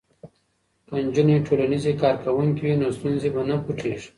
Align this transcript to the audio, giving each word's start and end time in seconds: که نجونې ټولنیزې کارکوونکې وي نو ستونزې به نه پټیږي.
که 0.87 0.95
نجونې 1.05 1.35
ټولنیزې 1.47 1.91
کارکوونکې 2.01 2.61
وي 2.63 2.75
نو 2.81 2.87
ستونزې 2.97 3.29
به 3.33 3.41
نه 3.49 3.55
پټیږي. 3.63 4.09